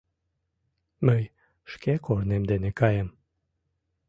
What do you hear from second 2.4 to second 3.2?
дене каем.